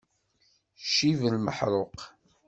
[0.83, 1.99] Ccib lmeḥṛuq!